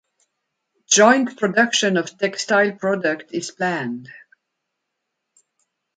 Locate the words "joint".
0.89-1.37